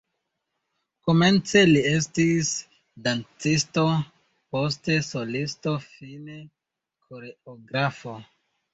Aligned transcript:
Komence 1.09 1.61
li 1.67 1.83
estis 1.89 2.49
dancisto, 3.09 3.85
poste 4.57 4.99
solisto, 5.13 5.79
fine 5.89 6.43
koreografo. 6.53 8.21